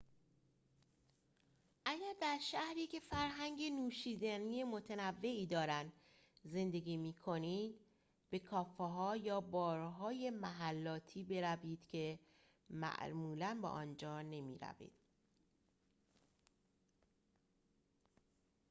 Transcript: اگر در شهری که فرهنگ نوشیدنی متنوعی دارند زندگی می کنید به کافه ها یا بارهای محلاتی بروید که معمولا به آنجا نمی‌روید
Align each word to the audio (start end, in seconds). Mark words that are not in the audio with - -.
اگر 1.85 2.13
در 2.21 2.37
شهری 2.51 2.87
که 2.87 2.99
فرهنگ 2.99 3.61
نوشیدنی 3.63 4.63
متنوعی 4.63 5.45
دارند 5.45 5.93
زندگی 6.43 6.97
می 6.97 7.13
کنید 7.13 7.75
به 8.29 8.39
کافه 8.39 8.83
ها 8.83 9.17
یا 9.17 9.41
بارهای 9.41 10.29
محلاتی 10.29 11.23
بروید 11.23 11.85
که 11.87 12.19
معمولا 12.69 13.59
به 13.61 13.67
آنجا 13.67 14.21
نمی‌روید 14.21 14.93